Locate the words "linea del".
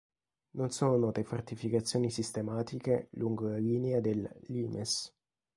3.59-4.27